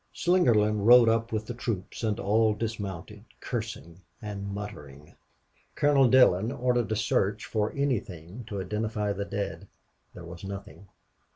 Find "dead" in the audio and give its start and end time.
9.25-9.67